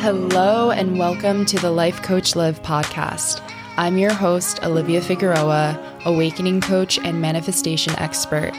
Hello, 0.00 0.70
and 0.70 0.96
welcome 0.96 1.44
to 1.46 1.56
the 1.58 1.72
Life 1.72 2.02
Coach 2.02 2.36
Liv 2.36 2.62
podcast. 2.62 3.42
I'm 3.76 3.98
your 3.98 4.14
host, 4.14 4.62
Olivia 4.62 5.00
Figueroa, 5.00 5.98
awakening 6.04 6.60
coach 6.60 7.00
and 7.00 7.20
manifestation 7.20 7.98
expert. 7.98 8.52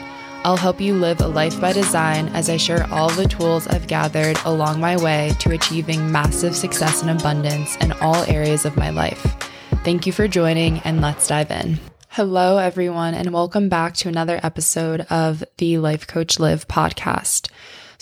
I'll 0.44 0.58
help 0.58 0.82
you 0.82 0.94
live 0.94 1.18
a 1.22 1.26
life 1.26 1.58
by 1.58 1.72
design 1.72 2.28
as 2.34 2.50
I 2.50 2.58
share 2.58 2.86
all 2.92 3.08
the 3.08 3.26
tools 3.26 3.66
I've 3.66 3.86
gathered 3.86 4.36
along 4.44 4.80
my 4.80 5.02
way 5.02 5.32
to 5.40 5.52
achieving 5.52 6.12
massive 6.12 6.54
success 6.54 7.00
and 7.00 7.18
abundance 7.18 7.74
in 7.76 7.92
all 7.92 8.22
areas 8.24 8.66
of 8.66 8.76
my 8.76 8.90
life. 8.90 9.22
Thank 9.82 10.06
you 10.06 10.12
for 10.12 10.28
joining, 10.28 10.80
and 10.80 11.00
let's 11.00 11.26
dive 11.26 11.50
in. 11.50 11.80
Hello, 12.10 12.58
everyone, 12.58 13.14
and 13.14 13.32
welcome 13.32 13.70
back 13.70 13.94
to 13.94 14.10
another 14.10 14.38
episode 14.42 15.00
of 15.08 15.42
the 15.56 15.78
Life 15.78 16.06
Coach 16.06 16.38
Liv 16.38 16.68
podcast. 16.68 17.48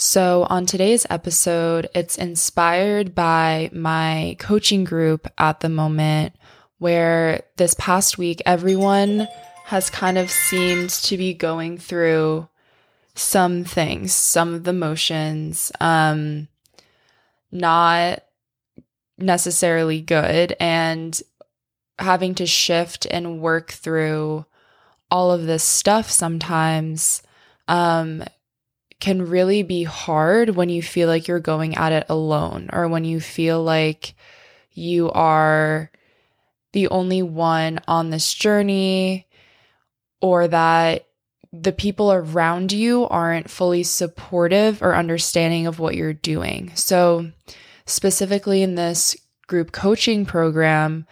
So, 0.01 0.47
on 0.49 0.65
today's 0.65 1.09
episode, 1.11 1.89
it's 1.93 2.17
inspired 2.17 3.17
by 3.17 3.69
my 3.73 4.37
coaching 4.39 4.85
group 4.85 5.27
at 5.37 5.59
the 5.59 5.69
moment, 5.69 6.37
where 6.79 7.43
this 7.57 7.75
past 7.75 8.17
week, 8.17 8.41
everyone 8.47 9.27
has 9.65 9.91
kind 9.91 10.17
of 10.17 10.31
seemed 10.31 10.91
to 10.91 11.17
be 11.17 11.35
going 11.35 11.79
through 11.79 12.47
some 13.17 13.65
things, 13.65 14.15
some 14.15 14.55
of 14.55 14.63
the 14.63 14.73
motions, 14.73 15.73
um, 15.81 16.47
not 17.51 18.23
necessarily 19.19 20.01
good, 20.01 20.55
and 20.61 21.21
having 21.99 22.37
to 22.37 22.47
shift 22.47 23.05
and 23.11 23.41
work 23.41 23.73
through 23.73 24.47
all 25.11 25.33
of 25.33 25.47
this 25.47 25.65
stuff 25.65 26.09
sometimes 26.09 27.21
um, 27.67 28.23
can 29.01 29.29
really 29.29 29.63
be 29.63 29.85
hard 29.85 30.51
when 30.51 30.69
you 30.69 30.83
feel 30.83 31.09
like 31.09 31.29
you're 31.29 31.41
going 31.41 31.77
at 31.77 31.93
it 31.93 32.07
alone 32.09 32.69
or 32.73 32.89
when 32.89 33.05
you 33.05 33.21
feel 33.21 33.63
like 33.63 34.15
you 34.73 35.11
are 35.11 35.91
the 36.73 36.89
only 36.89 37.23
one 37.23 37.81
on 37.87 38.11
this 38.11 38.35
journey 38.35 39.27
or 40.21 40.49
that 40.49 41.07
the 41.53 41.73
people 41.73 42.13
around 42.13 42.73
you 42.73 43.07
aren't 43.07 43.51
fully 43.51 43.83
supportive 43.83 44.83
or 44.83 44.95
understanding 44.95 45.67
of 45.67 45.79
what 45.79 45.95
you're 45.95 46.13
doing. 46.13 46.73
So, 46.75 47.31
specifically 47.87 48.63
in 48.63 48.75
this 48.75 49.17
group 49.47 49.73
coaching 49.73 50.27
program, 50.27 51.07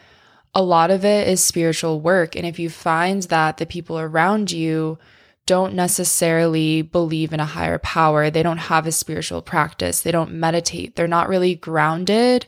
a 0.55 0.62
lot 0.62 0.91
of 0.91 1.05
it 1.05 1.28
is 1.28 1.42
spiritual 1.42 2.00
work. 2.00 2.36
And 2.36 2.44
if 2.44 2.58
you 2.58 2.68
find 2.68 3.22
that 3.24 3.56
the 3.56 3.66
people 3.66 3.98
around 3.98 4.50
you 4.50 4.98
don't 5.47 5.75
necessarily 5.75 6.83
believe 6.83 7.33
in 7.33 7.41
a 7.41 7.47
higher 7.47 7.78
power, 7.78 8.30
they 8.30 8.42
don't 8.42 8.58
have 8.58 8.86
a 8.86 8.92
spiritual 8.92 9.42
practice, 9.42 10.00
they 10.00 10.12
don't 10.12 10.33
meditate, 10.33 10.97
they're 10.97 11.06
not 11.06 11.28
really 11.28 11.55
grounded 11.55 12.47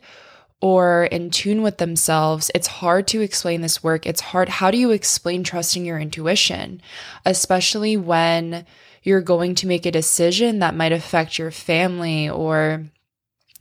or 0.60 1.04
in 1.04 1.30
tune 1.30 1.62
with 1.62 1.78
themselves, 1.78 2.50
it's 2.54 2.66
hard 2.66 3.06
to 3.08 3.20
explain 3.20 3.60
this 3.60 3.82
work. 3.82 4.06
It's 4.06 4.20
hard. 4.20 4.48
How 4.48 4.70
do 4.70 4.78
you 4.78 4.90
explain 4.90 5.44
trusting 5.44 5.84
your 5.84 6.00
intuition, 6.00 6.82
especially 7.24 7.96
when 7.96 8.66
you're 9.04 9.20
going 9.20 9.54
to 9.56 9.68
make 9.68 9.86
a 9.86 9.92
decision 9.92 10.58
that 10.58 10.74
might 10.74 10.92
affect 10.92 11.38
your 11.38 11.52
family 11.52 12.28
or 12.28 12.86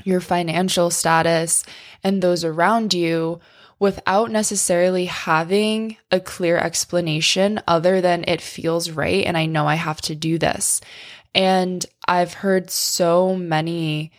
your 0.03 0.21
financial 0.21 0.89
status 0.89 1.63
and 2.03 2.21
those 2.21 2.43
around 2.43 2.93
you 2.93 3.39
without 3.79 4.31
necessarily 4.31 5.05
having 5.05 5.97
a 6.11 6.19
clear 6.19 6.57
explanation 6.57 7.61
other 7.67 8.01
than 8.01 8.23
it 8.27 8.41
feels 8.41 8.89
right 8.89 9.25
and 9.25 9.37
I 9.37 9.45
know 9.45 9.67
I 9.67 9.75
have 9.75 10.01
to 10.01 10.15
do 10.15 10.37
this. 10.37 10.81
And 11.35 11.85
I've 12.07 12.33
heard 12.33 12.71
so 12.71 13.35
many 13.35 14.11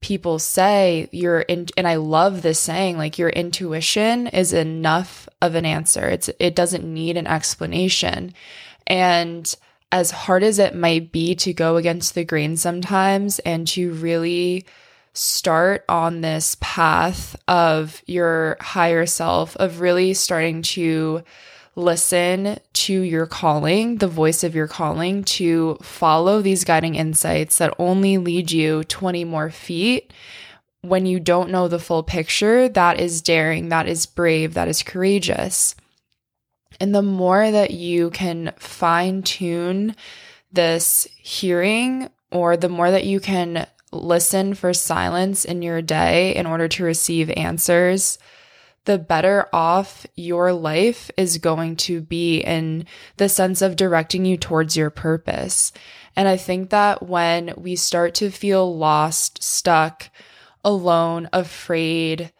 people 0.00 0.38
say 0.38 1.08
your 1.12 1.40
in, 1.40 1.66
and 1.76 1.86
I 1.86 1.96
love 1.96 2.42
this 2.42 2.58
saying 2.58 2.98
like 2.98 3.18
your 3.18 3.28
intuition 3.30 4.26
is 4.26 4.52
enough 4.52 5.28
of 5.40 5.54
an 5.54 5.64
answer. 5.64 6.08
It's 6.08 6.28
it 6.38 6.56
doesn't 6.56 6.84
need 6.84 7.16
an 7.16 7.26
explanation. 7.26 8.34
And 8.86 9.54
as 9.92 10.10
hard 10.10 10.42
as 10.42 10.58
it 10.58 10.74
might 10.74 11.12
be 11.12 11.34
to 11.36 11.52
go 11.52 11.76
against 11.76 12.14
the 12.14 12.24
grain 12.24 12.56
sometimes 12.56 13.38
and 13.40 13.68
to 13.68 13.92
really 13.92 14.64
start 15.14 15.84
on 15.88 16.20
this 16.20 16.56
path 16.60 17.36
of 17.46 18.02
your 18.06 18.56
higher 18.60 19.06
self 19.06 19.56
of 19.56 19.80
really 19.80 20.14
starting 20.14 20.62
to 20.62 21.22
listen 21.74 22.58
to 22.72 23.00
your 23.02 23.26
calling, 23.26 23.96
the 23.96 24.08
voice 24.08 24.44
of 24.44 24.54
your 24.54 24.68
calling, 24.68 25.24
to 25.24 25.78
follow 25.82 26.42
these 26.42 26.64
guiding 26.64 26.94
insights 26.94 27.58
that 27.58 27.74
only 27.78 28.18
lead 28.18 28.50
you 28.50 28.84
20 28.84 29.24
more 29.24 29.50
feet. 29.50 30.12
When 30.82 31.06
you 31.06 31.20
don't 31.20 31.50
know 31.50 31.68
the 31.68 31.78
full 31.78 32.02
picture, 32.02 32.68
that 32.68 32.98
is 32.98 33.22
daring, 33.22 33.68
that 33.68 33.86
is 33.86 34.04
brave, 34.06 34.54
that 34.54 34.68
is 34.68 34.82
courageous. 34.82 35.74
And 36.80 36.94
the 36.94 37.02
more 37.02 37.50
that 37.50 37.70
you 37.70 38.10
can 38.10 38.52
fine 38.56 39.22
tune 39.22 39.94
this 40.50 41.06
hearing, 41.16 42.08
or 42.30 42.56
the 42.56 42.68
more 42.68 42.90
that 42.90 43.04
you 43.04 43.20
can 43.20 43.66
listen 43.92 44.54
for 44.54 44.72
silence 44.72 45.44
in 45.44 45.62
your 45.62 45.82
day 45.82 46.34
in 46.34 46.46
order 46.46 46.68
to 46.68 46.84
receive 46.84 47.30
answers, 47.30 48.18
the 48.84 48.98
better 48.98 49.48
off 49.52 50.06
your 50.16 50.52
life 50.52 51.10
is 51.16 51.38
going 51.38 51.76
to 51.76 52.00
be 52.00 52.38
in 52.40 52.84
the 53.16 53.28
sense 53.28 53.62
of 53.62 53.76
directing 53.76 54.24
you 54.24 54.36
towards 54.36 54.76
your 54.76 54.90
purpose. 54.90 55.72
And 56.16 56.26
I 56.26 56.36
think 56.36 56.70
that 56.70 57.02
when 57.02 57.54
we 57.56 57.76
start 57.76 58.14
to 58.16 58.30
feel 58.30 58.76
lost, 58.76 59.42
stuck, 59.42 60.10
alone, 60.64 61.28
afraid, 61.32 62.32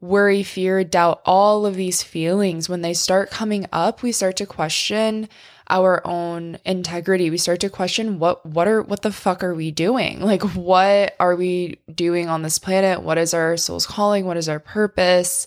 worry, 0.00 0.42
fear, 0.42 0.82
doubt, 0.84 1.20
all 1.26 1.66
of 1.66 1.76
these 1.76 2.02
feelings, 2.02 2.68
when 2.68 2.80
they 2.80 2.94
start 2.94 3.30
coming 3.30 3.66
up, 3.72 4.02
we 4.02 4.12
start 4.12 4.36
to 4.36 4.46
question 4.46 5.28
our 5.70 6.06
own 6.06 6.58
integrity. 6.66 7.30
We 7.30 7.38
start 7.38 7.60
to 7.60 7.70
question 7.70 8.18
what 8.18 8.44
what 8.44 8.68
are 8.68 8.82
what 8.82 9.02
the 9.02 9.12
fuck 9.12 9.42
are 9.42 9.54
we 9.54 9.70
doing? 9.70 10.20
Like 10.20 10.42
what 10.42 11.16
are 11.18 11.34
we 11.34 11.78
doing 11.92 12.28
on 12.28 12.42
this 12.42 12.58
planet? 12.58 13.02
What 13.02 13.18
is 13.18 13.32
our 13.32 13.56
soul's 13.56 13.86
calling? 13.86 14.26
What 14.26 14.36
is 14.36 14.48
our 14.48 14.60
purpose? 14.60 15.46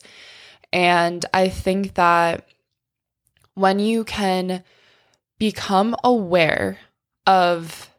And 0.72 1.24
I 1.34 1.50
think 1.50 1.94
that 1.94 2.48
when 3.54 3.78
you 3.80 4.04
can 4.04 4.64
become 5.38 5.96
aware 6.04 6.80
of 7.28 7.90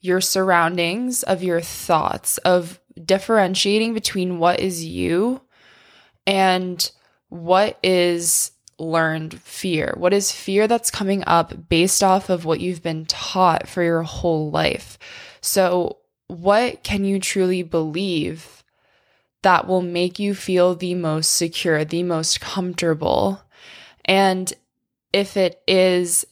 your 0.00 0.20
surroundings, 0.20 1.22
of 1.22 1.42
your 1.42 1.60
thoughts, 1.60 2.38
of 2.38 2.80
differentiating 3.04 3.94
between 3.94 4.38
what 4.38 4.60
is 4.60 4.84
you 4.84 5.40
and 6.26 6.90
what 7.28 7.78
is 7.82 8.51
learned 8.82 9.40
fear? 9.40 9.94
What 9.96 10.12
is 10.12 10.32
fear 10.32 10.66
that's 10.66 10.90
coming 10.90 11.24
up 11.26 11.68
based 11.68 12.02
off 12.02 12.28
of 12.28 12.44
what 12.44 12.60
you've 12.60 12.82
been 12.82 13.06
taught 13.06 13.68
for 13.68 13.82
your 13.82 14.02
whole 14.02 14.50
life? 14.50 14.98
So, 15.40 15.98
what 16.28 16.82
can 16.82 17.04
you 17.04 17.18
truly 17.20 17.62
believe 17.62 18.62
that 19.42 19.66
will 19.66 19.82
make 19.82 20.18
you 20.18 20.34
feel 20.34 20.74
the 20.74 20.94
most 20.94 21.34
secure, 21.34 21.84
the 21.84 22.02
most 22.02 22.40
comfortable. 22.40 23.42
And 24.04 24.52
if 25.12 25.36
it 25.36 25.60
is 25.66 26.24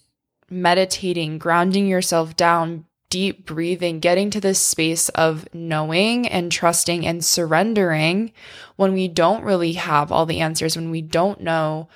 meditating, 0.49 1.39
grounding 1.39 1.87
yourself 1.87 2.37
down, 2.37 2.87
deep 3.09 3.44
breathing, 3.44 3.99
getting 3.99 4.31
to 4.31 4.41
this 4.41 4.60
space 4.60 5.09
of 5.10 5.53
knowing 5.53 6.28
and 6.28 6.50
trusting 6.50 7.05
and 7.05 7.25
surrendering 7.25 8.33
when 8.77 8.93
we 8.93 9.09
don't 9.09 9.44
really 9.44 9.72
have 9.72 10.12
all 10.12 10.27
the 10.27 10.41
answers, 10.41 10.77
when 10.77 10.91
we 10.91 11.03
don't 11.03 11.41
know 11.41 11.89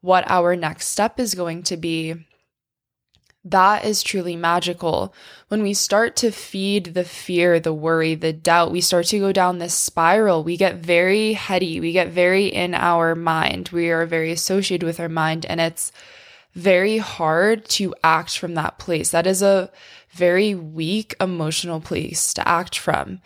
what 0.00 0.30
our 0.30 0.56
next 0.56 0.88
step 0.88 1.20
is 1.20 1.34
going 1.34 1.62
to 1.64 1.76
be, 1.76 2.14
that 3.44 3.84
is 3.86 4.02
truly 4.02 4.36
magical. 4.36 5.14
When 5.48 5.62
we 5.62 5.72
start 5.72 6.14
to 6.16 6.30
feed 6.30 6.92
the 6.92 7.04
fear, 7.04 7.58
the 7.58 7.72
worry, 7.72 8.14
the 8.14 8.34
doubt, 8.34 8.70
we 8.70 8.82
start 8.82 9.06
to 9.06 9.18
go 9.18 9.32
down 9.32 9.58
this 9.58 9.74
spiral. 9.74 10.44
We 10.44 10.58
get 10.58 10.76
very 10.76 11.32
heady. 11.32 11.80
We 11.80 11.92
get 11.92 12.08
very 12.08 12.46
in 12.46 12.74
our 12.74 13.14
mind. 13.14 13.70
We 13.72 13.90
are 13.90 14.04
very 14.04 14.30
associated 14.30 14.84
with 14.84 15.00
our 15.00 15.08
mind, 15.08 15.46
and 15.46 15.60
it's 15.60 15.90
very 16.52 16.98
hard 16.98 17.64
to 17.70 17.94
act 18.04 18.36
from 18.36 18.54
that 18.54 18.78
place. 18.78 19.10
That 19.10 19.26
is 19.26 19.40
a 19.40 19.70
very 20.10 20.54
weak 20.54 21.14
emotional 21.20 21.80
place 21.80 22.34
to 22.34 22.46
act 22.46 22.78
from 22.78 23.20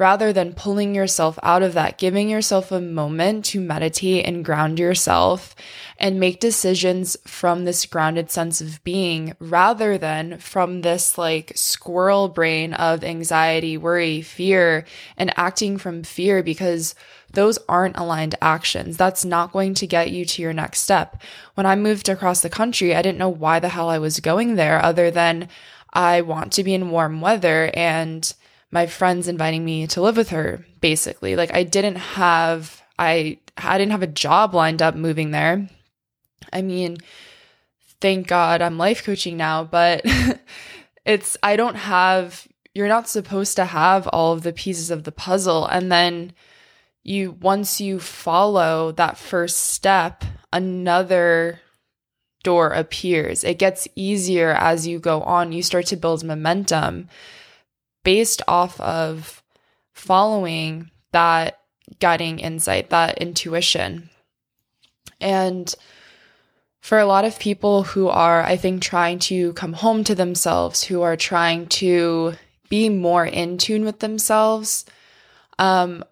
rather 0.00 0.32
than 0.32 0.54
pulling 0.54 0.94
yourself 0.94 1.38
out 1.42 1.62
of 1.62 1.74
that, 1.74 1.98
giving 1.98 2.30
yourself 2.30 2.72
a 2.72 2.80
moment 2.80 3.44
to 3.44 3.60
meditate 3.60 4.24
and 4.24 4.42
ground 4.42 4.78
yourself 4.78 5.54
and 5.98 6.18
make 6.18 6.40
decisions 6.40 7.18
from 7.26 7.66
this 7.66 7.84
grounded 7.84 8.30
sense 8.30 8.62
of 8.62 8.82
being 8.82 9.34
rather 9.38 9.98
than 9.98 10.38
from 10.38 10.80
this 10.80 11.18
like 11.18 11.52
squirrel 11.54 12.28
brain 12.28 12.72
of 12.72 13.04
anxiety, 13.04 13.76
worry, 13.76 14.22
fear, 14.22 14.86
and 15.18 15.38
acting 15.38 15.76
from 15.76 16.02
fear 16.02 16.42
because 16.42 16.94
those 17.34 17.58
aren't 17.68 17.98
aligned 17.98 18.34
actions. 18.40 18.96
That's 18.96 19.26
not 19.26 19.52
going 19.52 19.74
to 19.74 19.86
get 19.86 20.10
you 20.10 20.24
to 20.24 20.40
your 20.40 20.54
next 20.54 20.80
step. 20.80 21.22
When 21.56 21.66
I 21.66 21.76
moved 21.76 22.08
across 22.08 22.40
the 22.40 22.48
country, 22.48 22.96
I 22.96 23.02
didn't 23.02 23.18
know 23.18 23.28
why 23.28 23.58
the 23.58 23.68
hell 23.68 23.90
I 23.90 23.98
was 23.98 24.18
going 24.20 24.54
there 24.54 24.82
other 24.82 25.10
than 25.10 25.50
I 25.92 26.22
want 26.22 26.52
to 26.54 26.64
be 26.64 26.72
in 26.72 26.90
warm 26.90 27.20
weather 27.20 27.70
and 27.74 28.32
my 28.70 28.86
friends 28.86 29.28
inviting 29.28 29.64
me 29.64 29.86
to 29.88 30.00
live 30.00 30.16
with 30.16 30.30
her 30.30 30.64
basically. 30.80 31.36
Like 31.36 31.54
i 31.54 31.62
didn't 31.62 31.96
have 31.96 32.82
i 32.98 33.38
i 33.56 33.78
didn't 33.78 33.92
have 33.92 34.02
a 34.02 34.06
job 34.06 34.54
lined 34.54 34.82
up 34.82 34.94
moving 34.94 35.30
there. 35.30 35.68
I 36.52 36.62
mean 36.62 36.98
thank 38.00 38.26
god 38.26 38.62
i'm 38.62 38.78
life 38.78 39.04
coaching 39.04 39.36
now 39.36 39.62
but 39.62 40.00
it's 41.04 41.36
i 41.42 41.54
don't 41.54 41.74
have 41.74 42.48
you're 42.74 42.88
not 42.88 43.08
supposed 43.08 43.56
to 43.56 43.64
have 43.64 44.06
all 44.08 44.32
of 44.32 44.42
the 44.42 44.52
pieces 44.52 44.90
of 44.90 45.04
the 45.04 45.12
puzzle. 45.12 45.66
And 45.66 45.90
then 45.90 46.32
you 47.02 47.32
once 47.32 47.80
you 47.80 47.98
follow 47.98 48.92
that 48.92 49.18
first 49.18 49.56
step 49.56 50.24
another 50.52 51.60
door 52.42 52.70
appears. 52.70 53.44
It 53.44 53.58
gets 53.58 53.88
easier 53.96 54.52
as 54.52 54.86
you 54.86 54.98
go 54.98 55.22
on. 55.22 55.52
You 55.52 55.62
start 55.62 55.86
to 55.86 55.96
build 55.96 56.24
momentum 56.24 57.08
based 58.10 58.42
off 58.48 58.80
of 58.80 59.40
following 59.92 60.90
that 61.12 61.60
guiding 62.00 62.40
insight 62.40 62.90
that 62.90 63.18
intuition. 63.18 64.10
And 65.20 65.72
for 66.80 66.98
a 66.98 67.06
lot 67.06 67.24
of 67.24 67.38
people 67.38 67.82
who 67.82 68.08
are 68.08 68.42
i 68.42 68.56
think 68.56 68.82
trying 68.82 69.18
to 69.18 69.52
come 69.52 69.74
home 69.74 70.02
to 70.02 70.14
themselves 70.14 70.82
who 70.84 71.02
are 71.02 71.16
trying 71.16 71.66
to 71.66 72.32
be 72.68 72.88
more 72.88 73.26
in 73.26 73.58
tune 73.58 73.84
with 73.84 73.98
themselves 74.00 74.84
um, 75.58 76.02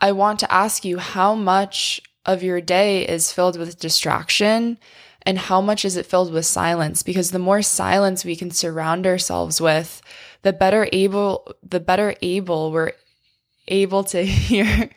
I 0.00 0.12
want 0.12 0.38
to 0.40 0.52
ask 0.52 0.84
you 0.84 0.98
how 0.98 1.34
much 1.34 2.00
of 2.24 2.44
your 2.44 2.60
day 2.60 3.06
is 3.06 3.32
filled 3.32 3.58
with 3.58 3.80
distraction 3.80 4.78
and 5.26 5.38
how 5.38 5.60
much 5.60 5.84
is 5.84 5.96
it 5.96 6.06
filled 6.06 6.32
with 6.32 6.46
silence? 6.46 7.02
Because 7.02 7.30
the 7.30 7.38
more 7.38 7.62
silence 7.62 8.24
we 8.24 8.36
can 8.36 8.50
surround 8.50 9.06
ourselves 9.06 9.60
with 9.60 10.02
the 10.42 10.52
better 10.52 10.88
able 10.92 11.54
the 11.62 11.80
better 11.80 12.14
able 12.20 12.70
we're 12.70 12.92
able 13.68 14.04
to 14.04 14.22
hear 14.24 14.90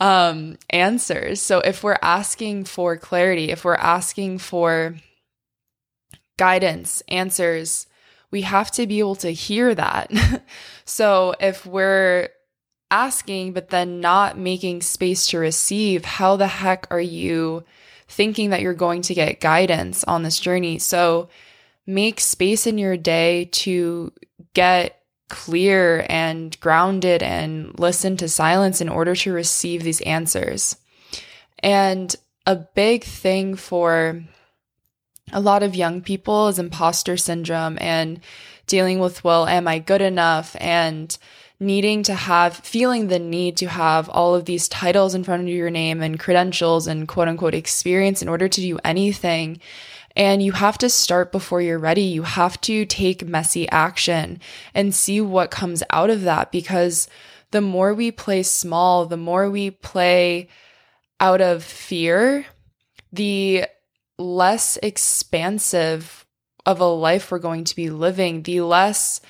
um 0.00 0.58
answers. 0.70 1.40
So 1.40 1.60
if 1.60 1.82
we're 1.82 1.98
asking 2.02 2.64
for 2.64 2.96
clarity 2.96 3.50
if 3.50 3.64
we're 3.64 3.74
asking 3.74 4.38
for 4.38 4.96
guidance 6.36 7.02
answers 7.08 7.86
we 8.30 8.42
have 8.42 8.70
to 8.72 8.86
be 8.86 8.98
able 8.98 9.16
to 9.16 9.30
hear 9.30 9.74
that. 9.74 10.10
So 10.90 11.36
if 11.38 11.64
we're 11.64 12.30
asking, 12.90 13.52
but 13.52 13.68
then 13.68 14.00
not 14.00 14.36
making 14.36 14.82
space 14.82 15.28
to 15.28 15.38
receive, 15.38 16.04
how 16.04 16.34
the 16.34 16.48
heck 16.48 16.88
are 16.90 17.00
you 17.00 17.62
thinking 18.10 18.50
that 18.50 18.60
you're 18.60 18.74
going 18.74 19.02
to 19.02 19.14
get 19.14 19.40
guidance 19.40 20.04
on 20.04 20.22
this 20.22 20.38
journey? 20.38 20.78
So 20.78 21.28
make 21.86 22.20
space 22.20 22.66
in 22.66 22.76
your 22.76 22.96
day 22.96 23.46
to 23.46 24.12
get 24.52 25.00
clear 25.28 26.04
and 26.08 26.58
grounded 26.60 27.22
and 27.22 27.78
listen 27.78 28.16
to 28.18 28.28
silence 28.28 28.80
in 28.80 28.88
order 28.88 29.14
to 29.14 29.32
receive 29.32 29.82
these 29.82 30.00
answers. 30.02 30.76
And 31.60 32.14
a 32.46 32.56
big 32.56 33.04
thing 33.04 33.54
for 33.54 34.22
a 35.32 35.40
lot 35.40 35.62
of 35.62 35.76
young 35.76 36.00
people 36.00 36.48
is 36.48 36.58
imposter 36.58 37.16
syndrome 37.16 37.78
and 37.80 38.20
dealing 38.66 38.98
with, 38.98 39.22
well, 39.22 39.46
am 39.46 39.68
I 39.68 39.78
good 39.78 40.02
enough? 40.02 40.56
And 40.58 41.16
needing 41.60 42.02
to 42.04 42.14
have, 42.14 42.56
feeling 42.56 43.08
the 43.08 43.18
need 43.18 43.58
to 43.58 43.66
have 43.66 44.08
all 44.08 44.34
of 44.34 44.46
these 44.46 44.66
titles 44.66 45.14
in 45.14 45.22
front 45.22 45.42
of 45.42 45.48
your 45.48 45.70
name 45.70 46.02
and 46.02 46.18
credentials 46.18 46.86
and 46.86 47.06
quote 47.06 47.28
unquote 47.28 47.54
experience 47.54 48.22
in 48.22 48.28
order 48.28 48.48
to 48.48 48.60
do 48.60 48.78
anything. 48.82 49.60
And 50.16 50.42
you 50.42 50.52
have 50.52 50.78
to 50.78 50.88
start 50.88 51.30
before 51.30 51.60
you're 51.60 51.78
ready. 51.78 52.02
You 52.02 52.22
have 52.22 52.60
to 52.62 52.86
take 52.86 53.26
messy 53.26 53.68
action 53.68 54.40
and 54.74 54.94
see 54.94 55.20
what 55.20 55.50
comes 55.50 55.82
out 55.90 56.10
of 56.10 56.22
that 56.22 56.50
because 56.50 57.08
the 57.50 57.60
more 57.60 57.94
we 57.94 58.10
play 58.10 58.42
small, 58.42 59.06
the 59.06 59.16
more 59.16 59.50
we 59.50 59.70
play 59.70 60.48
out 61.20 61.40
of 61.40 61.62
fear, 61.62 62.46
the 63.12 63.66
less 64.18 64.78
expansive 64.82 66.24
of 66.64 66.80
a 66.80 66.84
life 66.84 67.30
we're 67.30 67.38
going 67.38 67.64
to 67.64 67.76
be 67.76 67.90
living, 67.90 68.42
the 68.42 68.60
less 68.62 69.20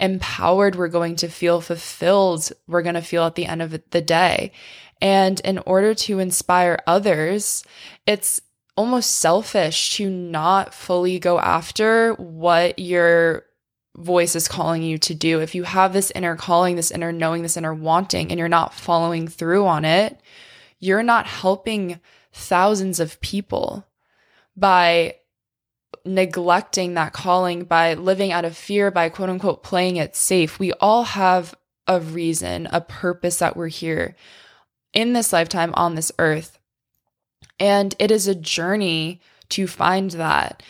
empowered 0.00 0.76
we're 0.76 0.88
going 0.88 1.16
to 1.16 1.28
feel, 1.28 1.60
fulfilled 1.60 2.50
we're 2.66 2.82
going 2.82 2.94
to 2.94 3.02
feel 3.02 3.24
at 3.24 3.34
the 3.34 3.46
end 3.46 3.62
of 3.62 3.80
the 3.90 4.00
day. 4.00 4.52
And 5.00 5.40
in 5.40 5.58
order 5.58 5.94
to 5.94 6.18
inspire 6.18 6.78
others, 6.86 7.64
it's 8.06 8.40
almost 8.76 9.18
selfish 9.18 9.96
to 9.96 10.08
not 10.08 10.72
fully 10.74 11.18
go 11.18 11.38
after 11.38 12.14
what 12.14 12.78
your 12.78 13.44
voice 13.96 14.36
is 14.36 14.46
calling 14.46 14.82
you 14.82 14.98
to 14.98 15.14
do. 15.14 15.40
If 15.40 15.54
you 15.54 15.64
have 15.64 15.92
this 15.92 16.12
inner 16.12 16.36
calling, 16.36 16.76
this 16.76 16.92
inner 16.92 17.12
knowing, 17.12 17.42
this 17.42 17.56
inner 17.56 17.74
wanting, 17.74 18.30
and 18.30 18.38
you're 18.38 18.48
not 18.48 18.74
following 18.74 19.26
through 19.26 19.66
on 19.66 19.84
it, 19.84 20.20
you're 20.78 21.02
not 21.02 21.26
helping 21.26 21.98
thousands 22.32 23.00
of 23.00 23.20
people 23.20 23.84
by 24.56 25.16
neglecting 26.08 26.94
that 26.94 27.12
calling 27.12 27.64
by 27.64 27.94
living 27.94 28.32
out 28.32 28.44
of 28.44 28.56
fear, 28.56 28.90
by 28.90 29.08
quote 29.08 29.28
unquote 29.28 29.62
playing 29.62 29.96
it 29.96 30.16
safe. 30.16 30.58
We 30.58 30.72
all 30.74 31.04
have 31.04 31.54
a 31.86 32.00
reason, 32.00 32.68
a 32.72 32.80
purpose 32.80 33.38
that 33.38 33.56
we're 33.56 33.68
here 33.68 34.16
in 34.92 35.12
this 35.12 35.32
lifetime 35.32 35.72
on 35.74 35.94
this 35.94 36.10
earth. 36.18 36.58
And 37.60 37.94
it 37.98 38.10
is 38.10 38.26
a 38.26 38.34
journey 38.34 39.20
to 39.50 39.66
find 39.66 40.10
that. 40.12 40.62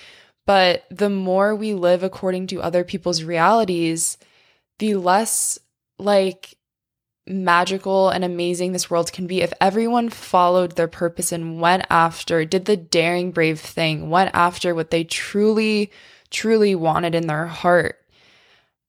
But 0.46 0.84
the 0.90 1.10
more 1.10 1.54
we 1.54 1.74
live 1.74 2.02
according 2.02 2.46
to 2.48 2.62
other 2.62 2.84
people's 2.84 3.22
realities, 3.22 4.18
the 4.78 4.94
less 4.94 5.58
like 5.98 6.57
magical 7.28 8.08
and 8.08 8.24
amazing 8.24 8.72
this 8.72 8.90
world 8.90 9.12
can 9.12 9.26
be 9.26 9.42
if 9.42 9.52
everyone 9.60 10.08
followed 10.08 10.76
their 10.76 10.88
purpose 10.88 11.32
and 11.32 11.60
went 11.60 11.84
after, 11.90 12.44
did 12.44 12.64
the 12.64 12.76
daring, 12.76 13.30
brave 13.30 13.60
thing, 13.60 14.10
went 14.10 14.30
after 14.34 14.74
what 14.74 14.90
they 14.90 15.04
truly, 15.04 15.90
truly 16.30 16.74
wanted 16.74 17.14
in 17.14 17.26
their 17.26 17.46
heart, 17.46 18.04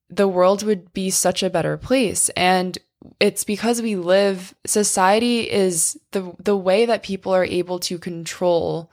the 0.10 0.28
world 0.28 0.64
would 0.64 0.94
be 0.94 1.10
such 1.10 1.44
a 1.44 1.50
better 1.50 1.78
place. 1.78 2.30
And 2.30 2.78
it's 3.20 3.44
because 3.44 3.82
we 3.82 3.96
live, 3.96 4.56
society 4.66 5.50
is 5.50 6.00
the, 6.12 6.34
the 6.40 6.58
way 6.58 6.86
that 6.86 7.04
people 7.04 7.34
are 7.34 7.46
able 7.46 7.80
to 7.80 7.98
control 7.98 8.90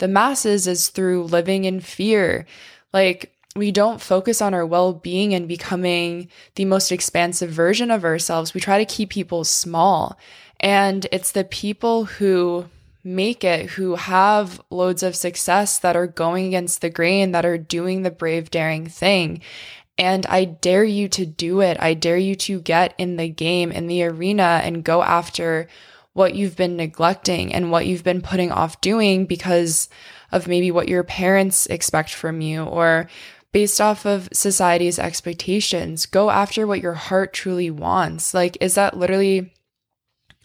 the 0.00 0.08
masses 0.08 0.66
is 0.66 0.88
through 0.88 1.24
living 1.24 1.66
in 1.66 1.80
fear. 1.80 2.46
Like, 2.92 3.32
we 3.56 3.72
don't 3.72 4.00
focus 4.00 4.40
on 4.40 4.54
our 4.54 4.64
well 4.64 4.92
being 4.92 5.34
and 5.34 5.48
becoming 5.48 6.28
the 6.54 6.64
most 6.64 6.92
expansive 6.92 7.50
version 7.50 7.90
of 7.90 8.04
ourselves. 8.04 8.54
We 8.54 8.60
try 8.60 8.78
to 8.78 8.84
keep 8.84 9.10
people 9.10 9.44
small. 9.44 10.18
And 10.60 11.06
it's 11.10 11.32
the 11.32 11.44
people 11.44 12.04
who 12.04 12.66
make 13.02 13.42
it, 13.44 13.70
who 13.70 13.96
have 13.96 14.60
loads 14.70 15.02
of 15.02 15.16
success 15.16 15.78
that 15.78 15.96
are 15.96 16.06
going 16.06 16.46
against 16.46 16.80
the 16.80 16.90
grain, 16.90 17.32
that 17.32 17.46
are 17.46 17.58
doing 17.58 18.02
the 18.02 18.10
brave, 18.10 18.50
daring 18.50 18.86
thing. 18.86 19.40
And 19.96 20.26
I 20.26 20.44
dare 20.44 20.84
you 20.84 21.08
to 21.08 21.26
do 21.26 21.60
it. 21.60 21.76
I 21.80 21.94
dare 21.94 22.18
you 22.18 22.34
to 22.36 22.60
get 22.60 22.94
in 22.98 23.16
the 23.16 23.28
game, 23.28 23.72
in 23.72 23.86
the 23.86 24.04
arena, 24.04 24.60
and 24.62 24.84
go 24.84 25.02
after 25.02 25.66
what 26.12 26.34
you've 26.34 26.56
been 26.56 26.76
neglecting 26.76 27.52
and 27.52 27.70
what 27.70 27.86
you've 27.86 28.04
been 28.04 28.22
putting 28.22 28.52
off 28.52 28.80
doing 28.80 29.26
because 29.26 29.88
of 30.32 30.48
maybe 30.48 30.70
what 30.70 30.88
your 30.88 31.04
parents 31.04 31.66
expect 31.66 32.12
from 32.12 32.40
you 32.40 32.64
or 32.64 33.08
based 33.52 33.80
off 33.80 34.06
of 34.06 34.28
society's 34.32 34.98
expectations. 34.98 36.06
Go 36.06 36.30
after 36.30 36.66
what 36.66 36.80
your 36.80 36.94
heart 36.94 37.32
truly 37.32 37.70
wants. 37.70 38.32
Like, 38.32 38.56
is 38.60 38.74
that 38.76 38.96
literally 38.96 39.52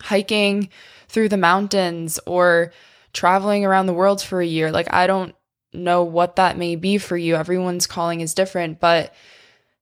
hiking 0.02 0.70
through 1.08 1.30
the 1.30 1.38
mountains 1.38 2.20
or 2.26 2.72
traveling 3.14 3.64
around 3.64 3.86
the 3.86 3.94
world 3.94 4.22
for 4.22 4.42
a 4.42 4.46
year? 4.46 4.72
Like, 4.72 4.92
I 4.94 5.08
don't 5.08 5.36
know 5.74 6.04
what 6.04 6.38
that 6.38 6.58
may 6.58 6.76
be 6.76 6.98
for 6.98 7.18
you. 7.18 7.36
Everyone's 7.36 7.88
calling 7.88 8.22
is 8.22 8.34
different, 8.34 8.80
but 8.80 9.14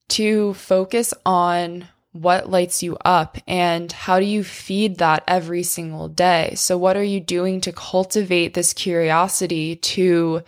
to 0.09 0.53
focus 0.55 1.13
on 1.25 1.87
what 2.11 2.49
lights 2.49 2.83
you 2.83 2.95
up 3.03 3.37
and 3.47 3.91
how 3.91 4.19
do 4.19 4.25
you 4.25 4.43
feed 4.43 4.97
that 4.97 5.23
every 5.27 5.63
single 5.63 6.07
day? 6.07 6.53
So, 6.55 6.77
what 6.77 6.95
are 6.95 7.03
you 7.03 7.19
doing 7.19 7.61
to 7.61 7.71
cultivate 7.71 8.53
this 8.53 8.73
curiosity 8.73 9.75
to 9.77 10.43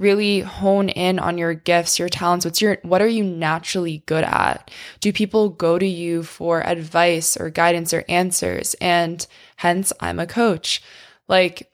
really 0.00 0.40
hone 0.40 0.88
in 0.88 1.18
on 1.18 1.38
your 1.38 1.54
gifts, 1.54 1.98
your 1.98 2.08
talents. 2.08 2.44
What's 2.44 2.60
your, 2.60 2.78
what 2.82 3.02
are 3.02 3.08
you 3.08 3.22
naturally 3.22 4.02
good 4.06 4.24
at? 4.24 4.70
Do 5.00 5.12
people 5.12 5.50
go 5.50 5.78
to 5.78 5.86
you 5.86 6.22
for 6.22 6.66
advice 6.66 7.36
or 7.36 7.50
guidance 7.50 7.92
or 7.92 8.04
answers? 8.08 8.74
And 8.80 9.26
hence 9.56 9.92
I'm 10.00 10.18
a 10.18 10.26
coach. 10.26 10.82
Like 11.28 11.70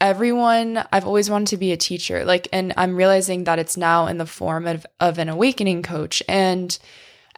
everyone, 0.00 0.84
I've 0.92 1.06
always 1.06 1.30
wanted 1.30 1.48
to 1.48 1.56
be 1.56 1.72
a 1.72 1.76
teacher. 1.76 2.24
Like, 2.24 2.48
and 2.52 2.72
I'm 2.76 2.96
realizing 2.96 3.44
that 3.44 3.58
it's 3.58 3.76
now 3.76 4.06
in 4.06 4.18
the 4.18 4.26
form 4.26 4.66
of, 4.66 4.86
of 4.98 5.18
an 5.18 5.28
awakening 5.28 5.82
coach. 5.82 6.22
And 6.28 6.76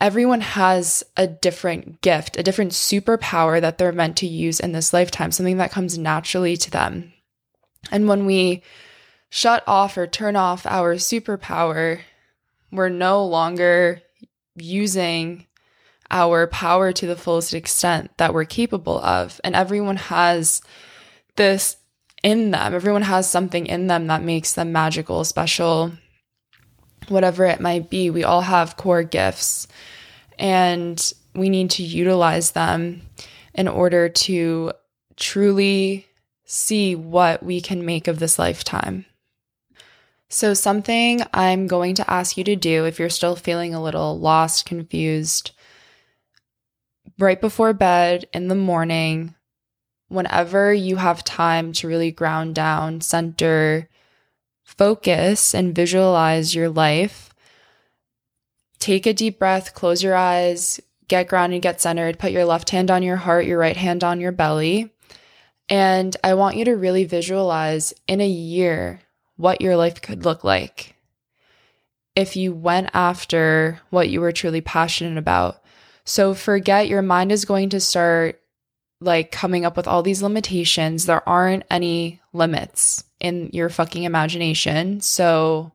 everyone 0.00 0.40
has 0.40 1.02
a 1.16 1.26
different 1.26 2.00
gift, 2.00 2.38
a 2.38 2.42
different 2.42 2.72
superpower 2.72 3.60
that 3.60 3.78
they're 3.78 3.92
meant 3.92 4.16
to 4.18 4.26
use 4.26 4.60
in 4.60 4.72
this 4.72 4.92
lifetime, 4.92 5.32
something 5.32 5.56
that 5.58 5.72
comes 5.72 5.98
naturally 5.98 6.56
to 6.56 6.70
them. 6.70 7.12
And 7.90 8.08
when 8.08 8.26
we 8.26 8.62
shut 9.30 9.62
off 9.66 9.96
or 9.96 10.06
turn 10.06 10.36
off 10.36 10.66
our 10.66 10.94
superpower, 10.96 12.00
we're 12.70 12.88
no 12.88 13.24
longer 13.24 14.02
using 14.56 15.46
our 16.10 16.46
power 16.46 16.92
to 16.92 17.06
the 17.06 17.16
fullest 17.16 17.52
extent 17.52 18.10
that 18.16 18.32
we're 18.32 18.44
capable 18.44 18.98
of. 19.00 19.40
And 19.44 19.54
everyone 19.54 19.96
has 19.96 20.62
this 21.36 21.76
in 22.22 22.50
them. 22.50 22.74
Everyone 22.74 23.02
has 23.02 23.28
something 23.28 23.66
in 23.66 23.86
them 23.86 24.06
that 24.06 24.22
makes 24.22 24.54
them 24.54 24.72
magical, 24.72 25.24
special, 25.24 25.92
whatever 27.08 27.44
it 27.44 27.60
might 27.60 27.90
be. 27.90 28.10
We 28.10 28.24
all 28.24 28.42
have 28.42 28.76
core 28.76 29.02
gifts 29.02 29.68
and 30.38 31.12
we 31.34 31.50
need 31.50 31.70
to 31.72 31.82
utilize 31.82 32.52
them 32.52 33.02
in 33.54 33.68
order 33.68 34.08
to 34.08 34.72
truly 35.16 36.06
see 36.44 36.94
what 36.94 37.42
we 37.42 37.60
can 37.60 37.84
make 37.84 38.08
of 38.08 38.18
this 38.18 38.38
lifetime. 38.38 39.04
So, 40.30 40.52
something 40.52 41.22
I'm 41.32 41.66
going 41.66 41.94
to 41.94 42.10
ask 42.10 42.36
you 42.36 42.44
to 42.44 42.56
do 42.56 42.84
if 42.84 42.98
you're 42.98 43.08
still 43.08 43.34
feeling 43.34 43.74
a 43.74 43.82
little 43.82 44.18
lost, 44.18 44.66
confused, 44.66 45.52
right 47.18 47.40
before 47.40 47.72
bed 47.72 48.26
in 48.34 48.48
the 48.48 48.54
morning, 48.54 49.34
whenever 50.08 50.72
you 50.74 50.96
have 50.96 51.24
time 51.24 51.72
to 51.74 51.88
really 51.88 52.10
ground 52.10 52.54
down, 52.54 53.00
center, 53.00 53.88
focus, 54.64 55.54
and 55.54 55.74
visualize 55.74 56.54
your 56.54 56.68
life, 56.68 57.32
take 58.78 59.06
a 59.06 59.14
deep 59.14 59.38
breath, 59.38 59.72
close 59.72 60.02
your 60.02 60.14
eyes, 60.14 60.78
get 61.08 61.28
grounded, 61.28 61.62
get 61.62 61.80
centered, 61.80 62.18
put 62.18 62.32
your 62.32 62.44
left 62.44 62.68
hand 62.68 62.90
on 62.90 63.02
your 63.02 63.16
heart, 63.16 63.46
your 63.46 63.58
right 63.58 63.78
hand 63.78 64.04
on 64.04 64.20
your 64.20 64.32
belly. 64.32 64.92
And 65.70 66.14
I 66.22 66.34
want 66.34 66.56
you 66.56 66.66
to 66.66 66.76
really 66.76 67.04
visualize 67.04 67.94
in 68.06 68.20
a 68.20 68.28
year 68.28 69.00
what 69.38 69.62
your 69.62 69.76
life 69.76 70.02
could 70.02 70.26
look 70.26 70.44
like 70.44 70.96
if 72.14 72.34
you 72.34 72.52
went 72.52 72.90
after 72.92 73.80
what 73.90 74.08
you 74.10 74.20
were 74.20 74.32
truly 74.32 74.60
passionate 74.60 75.16
about. 75.16 75.62
So 76.04 76.34
forget 76.34 76.88
your 76.88 77.00
mind 77.00 77.30
is 77.30 77.44
going 77.44 77.70
to 77.70 77.80
start 77.80 78.40
like 79.00 79.30
coming 79.30 79.64
up 79.64 79.76
with 79.76 79.86
all 79.86 80.02
these 80.02 80.20
limitations. 80.20 81.06
There 81.06 81.26
aren't 81.26 81.62
any 81.70 82.20
limits 82.32 83.04
in 83.20 83.50
your 83.52 83.68
fucking 83.68 84.02
imagination. 84.02 85.00
So, 85.00 85.70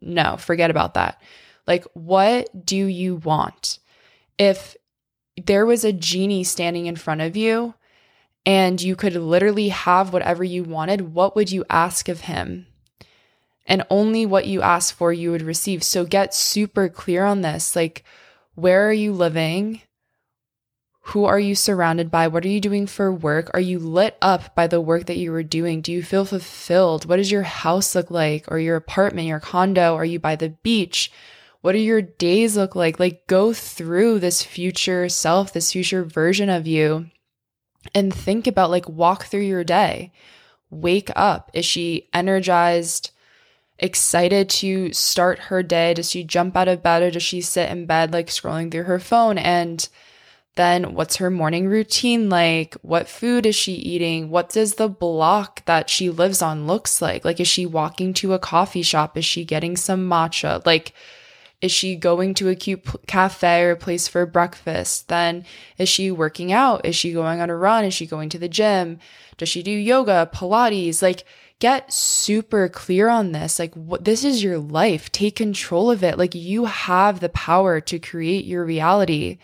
no, 0.00 0.36
forget 0.36 0.70
about 0.70 0.94
that. 0.94 1.22
Like, 1.68 1.84
what 1.94 2.66
do 2.66 2.76
you 2.76 3.16
want? 3.16 3.78
If 4.38 4.76
there 5.40 5.64
was 5.66 5.84
a 5.84 5.92
genie 5.92 6.42
standing 6.42 6.86
in 6.86 6.96
front 6.96 7.20
of 7.20 7.36
you 7.36 7.74
and 8.44 8.82
you 8.82 8.96
could 8.96 9.14
literally 9.14 9.68
have 9.68 10.12
whatever 10.12 10.42
you 10.42 10.64
wanted, 10.64 11.14
what 11.14 11.36
would 11.36 11.52
you 11.52 11.64
ask 11.70 12.08
of 12.08 12.22
him? 12.22 12.66
And 13.66 13.84
only 13.90 14.24
what 14.24 14.46
you 14.46 14.62
ask 14.62 14.94
for 14.94 15.12
you 15.12 15.32
would 15.32 15.42
receive. 15.42 15.82
So 15.82 16.04
get 16.04 16.34
super 16.34 16.88
clear 16.88 17.24
on 17.24 17.40
this. 17.40 17.74
Like, 17.74 18.04
where 18.54 18.88
are 18.88 18.92
you 18.92 19.12
living? 19.12 19.82
Who 21.10 21.24
are 21.24 21.38
you 21.38 21.54
surrounded 21.54 22.10
by? 22.10 22.28
What 22.28 22.44
are 22.44 22.48
you 22.48 22.60
doing 22.60 22.86
for 22.86 23.12
work? 23.12 23.50
Are 23.54 23.60
you 23.60 23.78
lit 23.78 24.16
up 24.20 24.54
by 24.54 24.66
the 24.66 24.80
work 24.80 25.06
that 25.06 25.18
you 25.18 25.30
were 25.30 25.44
doing? 25.44 25.80
Do 25.80 25.92
you 25.92 26.02
feel 26.02 26.24
fulfilled? 26.24 27.04
What 27.06 27.16
does 27.16 27.30
your 27.30 27.42
house 27.42 27.94
look 27.94 28.10
like 28.10 28.44
or 28.48 28.58
your 28.58 28.76
apartment, 28.76 29.28
your 29.28 29.38
condo? 29.38 29.94
Are 29.94 30.04
you 30.04 30.18
by 30.18 30.34
the 30.34 30.50
beach? 30.50 31.12
What 31.60 31.72
do 31.72 31.78
your 31.78 32.02
days 32.02 32.56
look 32.56 32.74
like? 32.74 32.98
Like, 32.98 33.26
go 33.26 33.52
through 33.52 34.20
this 34.20 34.42
future 34.42 35.08
self, 35.08 35.52
this 35.52 35.72
future 35.72 36.04
version 36.04 36.48
of 36.50 36.66
you, 36.66 37.06
and 37.94 38.12
think 38.12 38.46
about 38.46 38.70
like, 38.70 38.88
walk 38.88 39.26
through 39.26 39.40
your 39.40 39.64
day. 39.64 40.12
Wake 40.70 41.10
up. 41.14 41.50
Is 41.52 41.64
she 41.64 42.08
energized? 42.12 43.10
Excited 43.78 44.48
to 44.48 44.92
start 44.92 45.38
her 45.38 45.62
day? 45.62 45.94
Does 45.94 46.10
she 46.10 46.24
jump 46.24 46.56
out 46.56 46.68
of 46.68 46.82
bed 46.82 47.02
or 47.02 47.10
does 47.10 47.22
she 47.22 47.40
sit 47.40 47.70
in 47.70 47.86
bed 47.86 48.12
like 48.12 48.28
scrolling 48.28 48.70
through 48.70 48.84
her 48.84 48.98
phone 48.98 49.38
and 49.38 49.88
then 50.56 50.94
what's 50.94 51.16
her 51.16 51.30
morning 51.30 51.68
routine 51.68 52.30
like? 52.30 52.74
What 52.80 53.08
food 53.08 53.44
is 53.44 53.54
she 53.54 53.72
eating? 53.72 54.30
What 54.30 54.48
does 54.48 54.74
the 54.74 54.88
block 54.88 55.64
that 55.66 55.90
she 55.90 56.08
lives 56.08 56.40
on 56.40 56.66
looks 56.66 57.02
like? 57.02 57.26
Like, 57.26 57.40
is 57.40 57.48
she 57.48 57.66
walking 57.66 58.14
to 58.14 58.32
a 58.32 58.38
coffee 58.38 58.82
shop? 58.82 59.18
Is 59.18 59.24
she 59.26 59.44
getting 59.44 59.76
some 59.76 60.08
matcha? 60.08 60.64
Like, 60.64 60.94
is 61.60 61.72
she 61.72 61.94
going 61.94 62.32
to 62.34 62.48
a 62.48 62.54
cute 62.54 62.84
cafe 63.06 63.64
or 63.64 63.76
place 63.76 64.08
for 64.08 64.24
breakfast? 64.24 65.08
Then 65.08 65.44
is 65.76 65.90
she 65.90 66.10
working 66.10 66.52
out? 66.52 66.86
Is 66.86 66.96
she 66.96 67.12
going 67.12 67.40
on 67.40 67.50
a 67.50 67.56
run? 67.56 67.84
Is 67.84 67.94
she 67.94 68.06
going 68.06 68.30
to 68.30 68.38
the 68.38 68.48
gym? 68.48 68.98
Does 69.36 69.50
she 69.50 69.62
do 69.62 69.70
yoga, 69.70 70.30
Pilates? 70.32 71.02
Like, 71.02 71.24
get 71.58 71.92
super 71.92 72.68
clear 72.68 73.08
on 73.08 73.32
this. 73.32 73.58
Like, 73.58 73.72
this 74.00 74.24
is 74.24 74.42
your 74.42 74.58
life. 74.58 75.10
Take 75.10 75.36
control 75.36 75.90
of 75.90 76.04
it. 76.04 76.18
Like, 76.18 76.34
you 76.34 76.66
have 76.66 77.20
the 77.20 77.28
power 77.30 77.80
to 77.80 77.98
create 77.98 78.44
your 78.44 78.64
reality. 78.64 79.38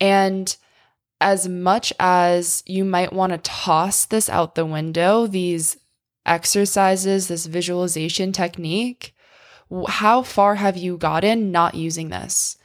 And 0.00 0.54
as 1.20 1.48
much 1.48 1.92
as 1.98 2.62
you 2.66 2.84
might 2.84 3.12
want 3.12 3.32
to 3.32 3.38
toss 3.38 4.04
this 4.04 4.28
out 4.28 4.54
the 4.54 4.66
window, 4.66 5.26
these 5.26 5.76
exercises, 6.26 7.28
this 7.28 7.46
visualization 7.46 8.32
technique, 8.32 9.14
how 9.88 10.22
far 10.22 10.56
have 10.56 10.76
you 10.76 10.96
gotten 10.96 11.50
not 11.50 11.74
using 11.74 12.10
this? 12.10 12.58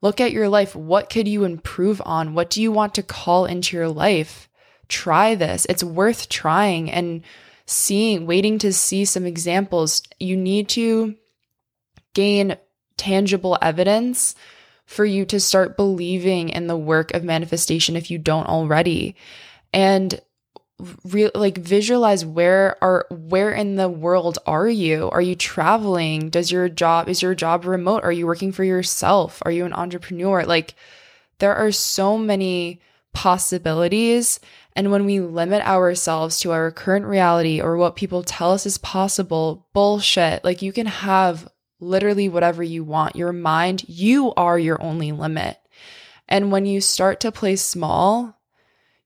Look 0.00 0.20
at 0.20 0.32
your 0.32 0.48
life. 0.48 0.74
What 0.74 1.10
could 1.10 1.28
you 1.28 1.44
improve 1.44 2.02
on? 2.04 2.34
What 2.34 2.50
do 2.50 2.60
you 2.60 2.72
want 2.72 2.94
to 2.96 3.02
call 3.02 3.46
into 3.46 3.76
your 3.76 3.88
life? 3.88 4.48
Try 4.88 5.36
this. 5.36 5.64
It's 5.68 5.84
worth 5.84 6.28
trying 6.28 6.90
and 6.90 7.22
seeing, 7.66 8.26
waiting 8.26 8.58
to 8.58 8.72
see 8.72 9.04
some 9.04 9.26
examples. 9.26 10.02
You 10.18 10.36
need 10.36 10.68
to 10.70 11.16
gain 12.14 12.56
tangible 12.96 13.58
evidence 13.62 14.34
for 14.86 15.04
you 15.04 15.24
to 15.26 15.40
start 15.40 15.76
believing 15.76 16.48
in 16.50 16.66
the 16.66 16.76
work 16.76 17.12
of 17.14 17.24
manifestation 17.24 17.96
if 17.96 18.10
you 18.10 18.18
don't 18.18 18.46
already. 18.46 19.16
And 19.72 20.20
real 21.04 21.30
like 21.34 21.58
visualize 21.58 22.24
where 22.24 22.76
are 22.82 23.06
where 23.10 23.52
in 23.52 23.76
the 23.76 23.88
world 23.88 24.38
are 24.46 24.68
you? 24.68 25.08
Are 25.10 25.22
you 25.22 25.34
traveling? 25.34 26.28
Does 26.28 26.50
your 26.50 26.68
job 26.68 27.08
is 27.08 27.22
your 27.22 27.34
job 27.34 27.64
remote? 27.64 28.04
Are 28.04 28.12
you 28.12 28.26
working 28.26 28.52
for 28.52 28.64
yourself? 28.64 29.42
Are 29.44 29.52
you 29.52 29.64
an 29.64 29.72
entrepreneur? 29.72 30.44
Like 30.44 30.74
there 31.38 31.54
are 31.54 31.72
so 31.72 32.18
many 32.18 32.80
possibilities 33.12 34.40
and 34.74 34.90
when 34.90 35.04
we 35.04 35.20
limit 35.20 35.62
ourselves 35.66 36.40
to 36.40 36.50
our 36.50 36.70
current 36.70 37.04
reality 37.04 37.60
or 37.60 37.76
what 37.76 37.96
people 37.96 38.22
tell 38.22 38.52
us 38.52 38.64
is 38.64 38.78
possible 38.78 39.66
bullshit 39.72 40.44
like 40.44 40.62
you 40.62 40.72
can 40.72 40.86
have 40.86 41.48
literally 41.82 42.28
whatever 42.28 42.62
you 42.62 42.84
want. 42.84 43.16
Your 43.16 43.32
mind, 43.32 43.84
you 43.88 44.32
are 44.34 44.58
your 44.58 44.80
only 44.82 45.12
limit. 45.12 45.58
And 46.28 46.50
when 46.50 46.64
you 46.64 46.80
start 46.80 47.20
to 47.20 47.32
play 47.32 47.56
small, 47.56 48.38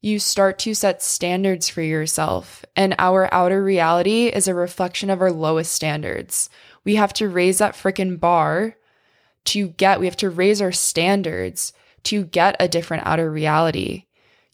you 0.01 0.19
start 0.21 0.59
to 0.61 0.75
set 0.75 1.03
standards 1.03 1.69
for 1.69 1.83
yourself. 1.83 2.65
And 2.77 2.95
our 2.99 3.33
outer 3.35 3.65
reality 3.65 4.27
is 4.27 4.47
a 4.47 4.55
reflection 4.55 5.11
of 5.11 5.21
our 5.21 5.33
lowest 5.33 5.73
standards. 5.73 6.49
We 6.85 6.95
have 6.97 7.13
to 7.15 7.29
raise 7.29 7.59
that 7.59 7.75
freaking 7.75 8.21
bar 8.21 8.77
to 9.47 9.69
get, 9.69 9.99
we 9.99 10.07
have 10.07 10.17
to 10.19 10.31
raise 10.31 10.61
our 10.61 10.73
standards 10.73 11.73
to 12.07 12.25
get 12.25 12.57
a 12.59 12.69
different 12.69 13.07
outer 13.07 13.31
reality. 13.31 14.05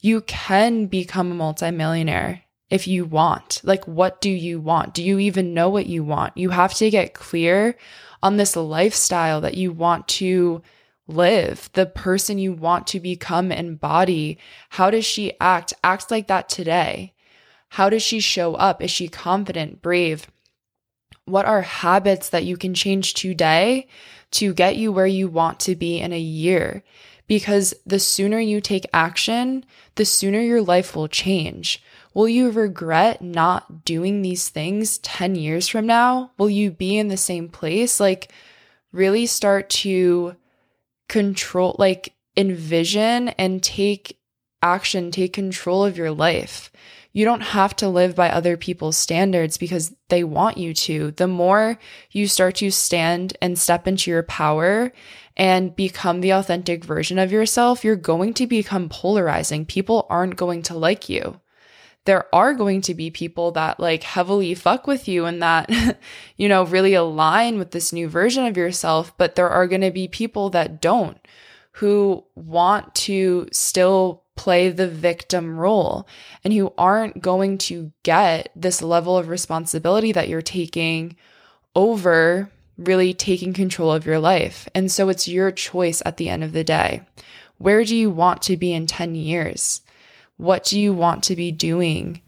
You 0.00 0.22
can 0.22 0.86
become 0.86 1.30
a 1.30 1.34
multimillionaire 1.34 2.42
if 2.70 2.86
you 2.86 3.04
want. 3.04 3.60
Like, 3.62 3.86
what 3.86 4.20
do 4.20 4.30
you 4.30 4.60
want? 4.60 4.94
Do 4.94 5.02
you 5.02 5.18
even 5.18 5.54
know 5.54 5.68
what 5.68 5.86
you 5.86 6.02
want? 6.02 6.36
You 6.36 6.50
have 6.50 6.74
to 6.74 6.90
get 6.90 7.14
clear 7.14 7.76
on 8.22 8.36
this 8.36 8.56
lifestyle 8.56 9.40
that 9.42 9.54
you 9.54 9.72
want 9.72 10.08
to 10.08 10.62
live, 11.06 11.68
the 11.74 11.86
person 11.86 12.38
you 12.38 12.52
want 12.52 12.86
to 12.88 13.00
become 13.00 13.52
embody. 13.52 14.38
How 14.70 14.90
does 14.90 15.04
she 15.04 15.32
act? 15.40 15.74
Act 15.84 16.10
like 16.10 16.28
that 16.28 16.48
today. 16.48 17.12
How 17.70 17.90
does 17.90 18.02
she 18.02 18.20
show 18.20 18.54
up? 18.54 18.82
Is 18.82 18.90
she 18.90 19.08
confident, 19.08 19.82
brave? 19.82 20.26
What 21.24 21.46
are 21.46 21.62
habits 21.62 22.30
that 22.30 22.44
you 22.44 22.56
can 22.56 22.74
change 22.74 23.14
today 23.14 23.86
to 24.32 24.52
get 24.52 24.76
you 24.76 24.92
where 24.92 25.06
you 25.06 25.28
want 25.28 25.60
to 25.60 25.76
be 25.76 25.98
in 25.98 26.12
a 26.12 26.18
year? 26.18 26.82
Because 27.28 27.72
the 27.86 28.00
sooner 28.00 28.38
you 28.38 28.60
take 28.60 28.86
action, 28.92 29.64
the 29.94 30.04
sooner 30.04 30.40
your 30.40 30.60
life 30.60 30.96
will 30.96 31.08
change. 31.08 31.82
Will 32.12 32.28
you 32.28 32.50
regret 32.50 33.22
not 33.22 33.84
doing 33.84 34.20
these 34.20 34.48
things 34.48 34.98
10 34.98 35.36
years 35.36 35.68
from 35.68 35.86
now? 35.86 36.32
Will 36.36 36.50
you 36.50 36.70
be 36.70 36.98
in 36.98 37.08
the 37.08 37.16
same 37.16 37.48
place? 37.48 38.00
Like, 38.00 38.32
really 38.90 39.26
start 39.26 39.70
to 39.70 40.36
control, 41.08 41.76
like, 41.78 42.14
envision 42.36 43.28
and 43.30 43.62
take 43.62 44.18
action, 44.60 45.10
take 45.10 45.32
control 45.32 45.84
of 45.84 45.96
your 45.96 46.10
life. 46.10 46.70
You 47.12 47.24
don't 47.24 47.40
have 47.42 47.76
to 47.76 47.88
live 47.88 48.14
by 48.14 48.30
other 48.30 48.56
people's 48.56 48.96
standards 48.96 49.58
because 49.58 49.94
they 50.08 50.24
want 50.24 50.56
you 50.56 50.72
to. 50.74 51.10
The 51.10 51.28
more 51.28 51.78
you 52.10 52.26
start 52.26 52.56
to 52.56 52.70
stand 52.70 53.36
and 53.42 53.58
step 53.58 53.86
into 53.86 54.10
your 54.10 54.22
power 54.22 54.92
and 55.36 55.76
become 55.76 56.20
the 56.20 56.30
authentic 56.30 56.84
version 56.84 57.18
of 57.18 57.32
yourself, 57.32 57.84
you're 57.84 57.96
going 57.96 58.34
to 58.34 58.46
become 58.46 58.88
polarizing. 58.88 59.66
People 59.66 60.06
aren't 60.08 60.36
going 60.36 60.62
to 60.62 60.74
like 60.74 61.08
you 61.08 61.40
there 62.04 62.34
are 62.34 62.54
going 62.54 62.80
to 62.82 62.94
be 62.94 63.10
people 63.10 63.52
that 63.52 63.78
like 63.78 64.02
heavily 64.02 64.54
fuck 64.54 64.86
with 64.86 65.06
you 65.06 65.24
and 65.24 65.42
that, 65.42 65.70
you 66.36 66.48
know, 66.48 66.64
really 66.64 66.94
align 66.94 67.58
with 67.58 67.70
this 67.70 67.92
new 67.92 68.08
version 68.08 68.44
of 68.44 68.56
yourself. 68.56 69.16
But 69.16 69.34
there 69.34 69.48
are 69.48 69.66
going 69.66 69.82
to 69.82 69.90
be 69.90 70.08
people 70.08 70.50
that 70.50 70.80
don't, 70.80 71.18
who 71.72 72.24
want 72.34 72.94
to 72.94 73.48
still 73.52 74.21
play 74.36 74.70
the 74.70 74.88
victim 74.88 75.58
role 75.58 76.06
and 76.42 76.52
who 76.52 76.72
aren't 76.78 77.20
going 77.22 77.58
to 77.58 77.92
get 78.02 78.50
this 78.56 78.82
level 78.82 79.16
of 79.16 79.28
responsibility 79.28 80.12
that 80.12 80.28
you're 80.28 80.42
taking 80.42 81.16
over 81.74 82.50
really 82.78 83.12
taking 83.14 83.52
control 83.52 83.92
of 83.92 84.06
your 84.06 84.18
life. 84.18 84.68
And 84.74 84.90
so 84.90 85.08
it's 85.08 85.28
your 85.28 85.50
choice 85.50 86.02
at 86.04 86.16
the 86.16 86.28
end 86.28 86.42
of 86.42 86.52
the 86.52 86.64
day. 86.64 87.02
Where 87.58 87.84
do 87.84 87.94
you 87.94 88.10
want 88.10 88.42
to 88.42 88.56
be 88.56 88.72
in 88.72 88.86
10 88.86 89.14
years? 89.14 89.82
What 90.36 90.64
do 90.64 90.80
you 90.80 90.92
want 90.92 91.22
to 91.24 91.36
be 91.36 91.52
doing? 91.52 92.22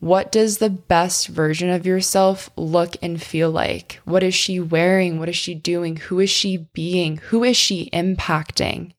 What 0.00 0.30
does 0.30 0.58
the 0.58 0.70
best 0.70 1.28
version 1.28 1.70
of 1.70 1.86
yourself 1.86 2.50
look 2.56 2.96
and 3.02 3.20
feel 3.20 3.50
like? 3.50 4.00
What 4.04 4.22
is 4.22 4.34
she 4.34 4.60
wearing? 4.60 5.18
What 5.18 5.28
is 5.28 5.36
she 5.36 5.54
doing? 5.54 5.96
Who 5.96 6.20
is 6.20 6.30
she 6.30 6.68
being? 6.72 7.16
Who 7.28 7.42
is 7.42 7.56
she 7.56 7.88
impacting? 7.92 8.92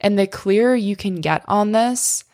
And 0.00 0.18
the 0.18 0.26
clearer 0.26 0.76
you 0.76 0.96
can 0.96 1.20
get 1.20 1.44
on 1.48 1.72
this, 1.72 2.24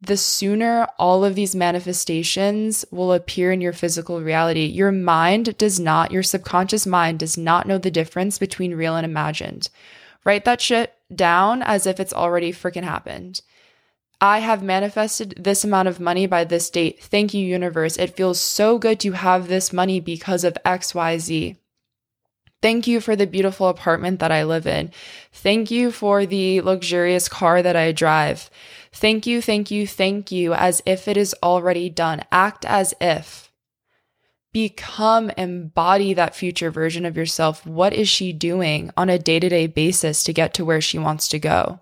the 0.00 0.16
sooner 0.16 0.86
all 0.98 1.24
of 1.24 1.34
these 1.34 1.56
manifestations 1.56 2.84
will 2.90 3.12
appear 3.12 3.50
in 3.50 3.60
your 3.60 3.72
physical 3.72 4.20
reality. 4.20 4.66
Your 4.66 4.92
mind 4.92 5.56
does 5.58 5.80
not, 5.80 6.12
your 6.12 6.22
subconscious 6.22 6.86
mind 6.86 7.18
does 7.18 7.36
not 7.38 7.66
know 7.66 7.78
the 7.78 7.90
difference 7.90 8.38
between 8.38 8.74
real 8.74 8.94
and 8.94 9.04
imagined. 9.04 9.68
Write 10.24 10.44
that 10.44 10.60
shit 10.60 10.92
down 11.14 11.62
as 11.62 11.86
if 11.86 11.98
it's 11.98 12.12
already 12.12 12.52
freaking 12.52 12.84
happened. 12.84 13.40
I 14.20 14.38
have 14.40 14.62
manifested 14.62 15.34
this 15.38 15.62
amount 15.62 15.88
of 15.88 16.00
money 16.00 16.26
by 16.26 16.44
this 16.44 16.70
date. 16.70 17.02
Thank 17.02 17.34
you, 17.34 17.44
universe. 17.44 17.96
It 17.96 18.16
feels 18.16 18.40
so 18.40 18.78
good 18.78 18.98
to 19.00 19.12
have 19.12 19.48
this 19.48 19.72
money 19.72 20.00
because 20.00 20.42
of 20.42 20.56
XYZ. 20.64 21.56
Thank 22.62 22.86
you 22.86 23.00
for 23.00 23.14
the 23.14 23.26
beautiful 23.26 23.68
apartment 23.68 24.18
that 24.20 24.32
I 24.32 24.44
live 24.44 24.66
in. 24.66 24.90
Thank 25.32 25.70
you 25.70 25.90
for 25.90 26.24
the 26.26 26.62
luxurious 26.62 27.28
car 27.28 27.62
that 27.62 27.76
I 27.76 27.92
drive. 27.92 28.50
Thank 28.92 29.26
you, 29.26 29.42
thank 29.42 29.70
you, 29.70 29.86
thank 29.86 30.32
you, 30.32 30.54
as 30.54 30.82
if 30.86 31.06
it 31.06 31.16
is 31.16 31.34
already 31.42 31.90
done. 31.90 32.24
Act 32.32 32.64
as 32.64 32.94
if. 33.00 33.52
Become, 34.52 35.30
embody 35.36 36.14
that 36.14 36.34
future 36.34 36.70
version 36.70 37.04
of 37.04 37.14
yourself. 37.14 37.66
What 37.66 37.92
is 37.92 38.08
she 38.08 38.32
doing 38.32 38.90
on 38.96 39.10
a 39.10 39.18
day 39.18 39.38
to 39.38 39.50
day 39.50 39.66
basis 39.66 40.24
to 40.24 40.32
get 40.32 40.54
to 40.54 40.64
where 40.64 40.80
she 40.80 40.98
wants 40.98 41.28
to 41.28 41.38
go? 41.38 41.80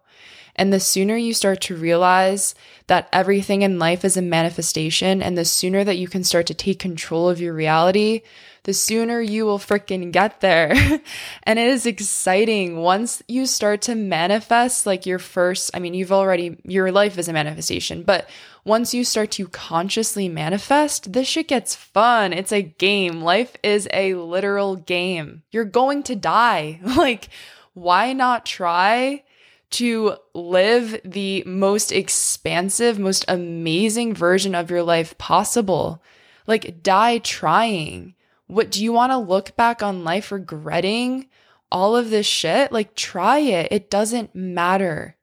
And 0.57 0.73
the 0.73 0.81
sooner 0.81 1.17
you 1.17 1.35
start 1.35 1.61
to 1.63 1.77
realize 1.77 2.55
that 2.87 3.09
everything 3.13 3.63
in 3.63 3.79
life 3.79 4.05
is 4.05 4.17
a 4.17 4.23
manifestation, 4.23 5.23
and 5.23 5.37
the 5.37 5.45
sooner 5.45 5.85
that 5.85 5.99
you 5.99 6.09
can 6.09 6.23
start 6.25 6.47
to 6.47 6.55
take 6.55 6.79
control 6.79 7.29
of 7.29 7.41
your 7.41 7.55
reality, 7.55 8.23
the 8.65 8.73
sooner 8.73 9.21
you 9.21 9.45
will 9.45 9.59
freaking 9.59 10.11
get 10.11 10.41
there. 10.41 10.73
and 11.43 11.59
it 11.59 11.69
is 11.69 11.87
exciting 11.87 12.79
once 12.79 13.23
you 13.29 13.47
start 13.47 13.83
to 13.83 13.95
manifest 13.95 14.87
like 14.87 15.07
your 15.07 15.19
first, 15.19 15.71
I 15.75 15.79
mean, 15.79 15.95
you've 15.95 16.13
already, 16.13 16.59
your 16.65 16.91
life 16.91 17.19
is 17.19 17.29
a 17.29 17.33
manifestation, 17.33 18.03
but 18.03 18.29
once 18.65 18.95
you 18.95 19.05
start 19.05 19.31
to 19.33 19.49
consciously 19.49 20.29
manifest, 20.29 21.13
this 21.13 21.29
shit 21.29 21.49
gets 21.49 21.75
fun. 21.75 22.33
It's 22.33 22.53
a 22.53 22.63
game. 22.63 23.21
Life 23.21 23.55
is 23.63 23.87
a 23.93 24.15
literal 24.15 24.77
game. 24.77 25.43
You're 25.51 25.65
going 25.65 26.03
to 26.05 26.17
die. 26.17 26.81
Like, 26.95 27.29
why 27.75 28.13
not 28.13 28.47
try? 28.47 29.25
To 29.75 30.16
live 30.35 31.00
the 31.04 31.43
most 31.47 31.93
expansive, 31.93 32.99
most 32.99 33.25
amazing 33.28 34.14
version 34.14 34.54
of 34.54 34.71
your 34.71 34.83
life 34.83 35.16
possible. 35.19 36.02
Like, 36.47 36.83
die 36.83 37.19
trying. 37.19 38.14
What 38.47 38.71
do 38.71 38.83
you 38.83 38.93
want 38.93 39.12
to 39.12 39.19
look 39.19 39.57
back 39.57 39.83
on 39.83 40.04
life 40.04 40.31
regretting 40.31 41.28
all 41.73 41.97
of 41.97 42.11
this 42.11 42.26
shit? 42.26 42.73
Like, 42.73 42.95
try 42.95 43.38
it. 43.38 43.69
It 43.71 43.90
doesn't 43.90 44.35
matter. 44.35 45.16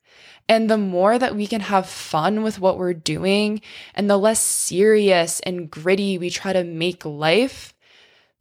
And 0.49 0.69
the 0.69 0.77
more 0.77 1.17
that 1.17 1.35
we 1.35 1.47
can 1.47 1.61
have 1.61 1.87
fun 1.87 2.43
with 2.43 2.59
what 2.59 2.77
we're 2.77 2.93
doing 2.93 3.61
and 3.95 4.09
the 4.09 4.17
less 4.17 4.41
serious 4.41 5.39
and 5.41 5.71
gritty 5.71 6.17
we 6.17 6.29
try 6.29 6.51
to 6.51 6.65
make 6.65 7.05
life, 7.05 7.73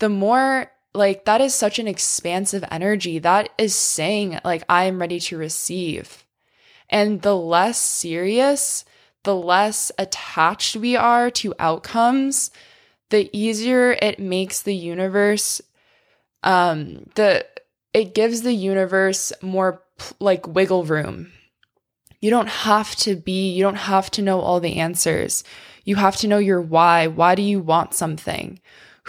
the 0.00 0.08
more 0.08 0.72
like 0.94 1.24
that 1.24 1.40
is 1.40 1.55
such 1.55 1.79
an 1.79 1.88
expansive 1.88 2.64
energy. 2.70 3.18
That 3.18 3.50
is 3.59 3.74
saying, 3.74 4.38
like, 4.44 4.64
I 4.68 4.85
am 4.85 5.00
ready 5.00 5.20
to 5.20 5.37
receive. 5.37 6.24
And 6.88 7.22
the 7.22 7.37
less 7.37 7.79
serious, 7.79 8.85
the 9.22 9.37
less 9.37 9.92
attached 9.98 10.76
we 10.76 10.96
are 10.96 11.31
to 11.31 11.55
outcomes, 11.59 12.50
the 13.11 13.31
easier 13.33 13.92
it 13.92 14.18
makes 14.18 14.62
the 14.62 14.74
universe 14.74 15.61
um 16.42 17.11
the 17.16 17.44
it 17.92 18.14
gives 18.14 18.42
the 18.42 18.55
universe 18.55 19.33
more 19.42 19.83
like 20.18 20.46
wiggle 20.46 20.85
room. 20.85 21.33
You 22.20 22.31
don't 22.31 22.48
have 22.48 22.94
to 22.96 23.16
be, 23.16 23.50
you 23.53 23.62
don't 23.62 23.74
have 23.74 24.11
to 24.12 24.22
know 24.22 24.40
all 24.40 24.61
the 24.61 24.76
answers. 24.76 25.42
You 25.85 25.96
have 25.96 26.16
to 26.18 26.29
know 26.29 26.38
your 26.38 26.61
why. 26.61 27.07
Why 27.07 27.35
do 27.35 27.42
you 27.42 27.61
want 27.61 27.94
something? 27.94 28.61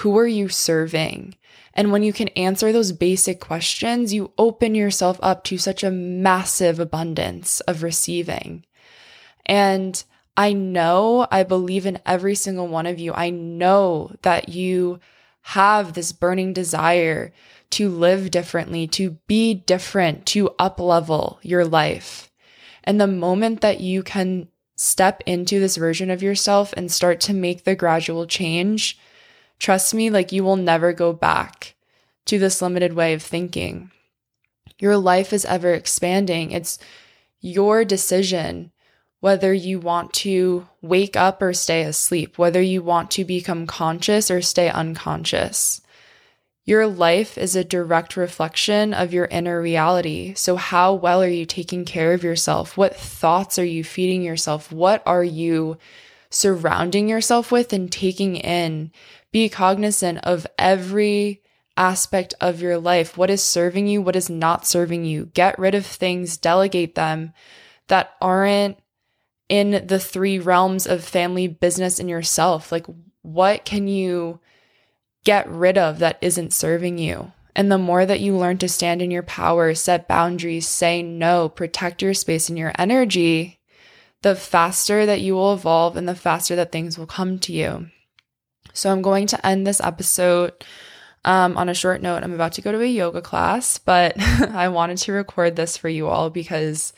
Who 0.01 0.17
are 0.17 0.27
you 0.27 0.49
serving? 0.49 1.35
And 1.73 1.91
when 1.91 2.01
you 2.01 2.11
can 2.11 2.29
answer 2.29 2.71
those 2.71 2.91
basic 2.91 3.39
questions, 3.39 4.13
you 4.13 4.33
open 4.37 4.73
yourself 4.73 5.19
up 5.21 5.43
to 5.45 5.57
such 5.57 5.83
a 5.83 5.91
massive 5.91 6.79
abundance 6.79 7.59
of 7.61 7.83
receiving. 7.83 8.65
And 9.45 10.03
I 10.35 10.53
know, 10.53 11.27
I 11.29 11.43
believe 11.43 11.85
in 11.85 11.99
every 12.03 12.33
single 12.33 12.67
one 12.67 12.87
of 12.87 12.97
you. 12.97 13.13
I 13.13 13.29
know 13.29 14.15
that 14.23 14.49
you 14.49 14.99
have 15.41 15.93
this 15.93 16.11
burning 16.11 16.53
desire 16.53 17.31
to 17.71 17.87
live 17.87 18.31
differently, 18.31 18.87
to 18.87 19.17
be 19.27 19.53
different, 19.53 20.25
to 20.27 20.49
up 20.57 20.79
level 20.79 21.39
your 21.43 21.63
life. 21.63 22.31
And 22.83 22.99
the 22.99 23.07
moment 23.07 23.61
that 23.61 23.81
you 23.81 24.01
can 24.01 24.47
step 24.75 25.21
into 25.27 25.59
this 25.59 25.77
version 25.77 26.09
of 26.09 26.23
yourself 26.23 26.73
and 26.75 26.91
start 26.91 27.19
to 27.21 27.33
make 27.33 27.65
the 27.65 27.75
gradual 27.75 28.25
change, 28.25 28.97
Trust 29.61 29.93
me, 29.93 30.09
like 30.09 30.31
you 30.31 30.43
will 30.43 30.55
never 30.55 30.91
go 30.91 31.13
back 31.13 31.75
to 32.25 32.39
this 32.39 32.63
limited 32.63 32.93
way 32.93 33.13
of 33.13 33.21
thinking. 33.21 33.91
Your 34.79 34.97
life 34.97 35.31
is 35.31 35.45
ever 35.45 35.71
expanding. 35.71 36.49
It's 36.49 36.79
your 37.41 37.85
decision 37.85 38.71
whether 39.19 39.53
you 39.53 39.79
want 39.79 40.13
to 40.13 40.67
wake 40.81 41.15
up 41.15 41.43
or 41.43 41.53
stay 41.53 41.83
asleep, 41.83 42.39
whether 42.39 42.59
you 42.59 42.81
want 42.81 43.11
to 43.11 43.23
become 43.23 43.67
conscious 43.67 44.31
or 44.31 44.41
stay 44.41 44.67
unconscious. 44.67 45.79
Your 46.65 46.87
life 46.87 47.37
is 47.37 47.55
a 47.55 47.63
direct 47.63 48.17
reflection 48.17 48.95
of 48.95 49.13
your 49.13 49.25
inner 49.25 49.61
reality. 49.61 50.33
So, 50.33 50.55
how 50.55 50.95
well 50.95 51.21
are 51.21 51.27
you 51.27 51.45
taking 51.45 51.85
care 51.85 52.13
of 52.13 52.23
yourself? 52.23 52.77
What 52.77 52.95
thoughts 52.95 53.59
are 53.59 53.65
you 53.65 53.83
feeding 53.83 54.23
yourself? 54.23 54.71
What 54.71 55.03
are 55.05 55.23
you 55.23 55.77
surrounding 56.31 57.07
yourself 57.07 57.51
with 57.51 57.73
and 57.73 57.91
taking 57.91 58.37
in? 58.37 58.91
Be 59.31 59.49
cognizant 59.49 60.19
of 60.23 60.45
every 60.57 61.41
aspect 61.77 62.33
of 62.41 62.61
your 62.61 62.77
life. 62.77 63.17
What 63.17 63.29
is 63.29 63.43
serving 63.43 63.87
you? 63.87 64.01
What 64.01 64.15
is 64.15 64.29
not 64.29 64.67
serving 64.67 65.05
you? 65.05 65.27
Get 65.33 65.57
rid 65.57 65.73
of 65.73 65.85
things, 65.85 66.37
delegate 66.37 66.95
them 66.95 67.33
that 67.87 68.11
aren't 68.21 68.77
in 69.49 69.85
the 69.87 69.99
three 69.99 70.39
realms 70.39 70.87
of 70.87 71.03
family, 71.03 71.47
business, 71.47 71.99
and 71.99 72.09
yourself. 72.09 72.71
Like, 72.71 72.85
what 73.21 73.65
can 73.65 73.87
you 73.87 74.39
get 75.23 75.49
rid 75.49 75.77
of 75.77 75.99
that 75.99 76.17
isn't 76.21 76.53
serving 76.53 76.97
you? 76.97 77.31
And 77.55 77.71
the 77.71 77.77
more 77.77 78.05
that 78.05 78.21
you 78.21 78.37
learn 78.37 78.57
to 78.59 78.69
stand 78.69 79.01
in 79.01 79.11
your 79.11 79.23
power, 79.23 79.73
set 79.75 80.07
boundaries, 80.07 80.67
say 80.67 81.03
no, 81.03 81.49
protect 81.49 82.01
your 82.01 82.13
space 82.13 82.47
and 82.47 82.57
your 82.57 82.71
energy, 82.77 83.59
the 84.21 84.35
faster 84.35 85.05
that 85.05 85.19
you 85.19 85.33
will 85.33 85.53
evolve 85.53 85.97
and 85.97 86.07
the 86.07 86.15
faster 86.15 86.55
that 86.55 86.71
things 86.71 86.97
will 86.97 87.07
come 87.07 87.39
to 87.39 87.51
you. 87.51 87.87
So 88.73 88.91
I'm 88.91 89.01
going 89.01 89.27
to 89.27 89.45
end 89.45 89.65
this 89.65 89.81
episode 89.81 90.53
um, 91.25 91.57
on 91.57 91.69
a 91.69 91.73
short 91.73 92.01
note. 92.01 92.23
I'm 92.23 92.33
about 92.33 92.53
to 92.53 92.61
go 92.61 92.71
to 92.71 92.81
a 92.81 92.85
yoga 92.85 93.21
class, 93.21 93.77
but 93.77 94.19
I 94.21 94.69
wanted 94.69 94.97
to 94.99 95.13
record 95.13 95.55
this 95.55 95.77
for 95.77 95.89
you 95.89 96.07
all 96.07 96.29
because 96.29 96.93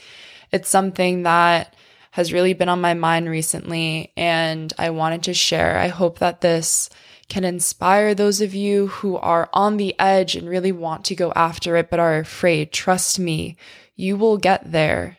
it's 0.52 0.70
something 0.70 1.24
that 1.24 1.76
has 2.12 2.32
really 2.32 2.54
been 2.54 2.70
on 2.70 2.80
my 2.80 2.94
mind 2.94 3.28
recently 3.28 4.12
and 4.16 4.72
I 4.78 4.92
wanted 4.92 5.24
to 5.24 5.34
share. 5.34 5.78
I 5.80 5.88
hope 5.88 6.20
that 6.20 6.42
this 6.42 6.90
can 7.28 7.44
inspire 7.44 8.14
those 8.14 8.42
of 8.42 8.54
you 8.54 8.88
who 8.88 9.18
are 9.18 9.50
on 9.52 9.78
the 9.78 10.00
edge 10.00 10.36
and 10.36 10.48
really 10.48 10.72
want 10.72 11.06
to 11.06 11.16
go 11.16 11.34
after 11.36 11.76
it 11.76 11.90
but 11.90 12.00
are 12.00 12.20
afraid. 12.20 12.72
Trust 12.72 13.18
me, 13.18 13.58
you 13.96 14.16
will 14.16 14.38
get 14.38 14.72
there. 14.72 15.18